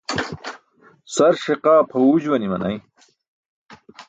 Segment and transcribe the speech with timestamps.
[1.15, 2.77] Sar ṣiqaa pʰaẏuu juwan i̇manay.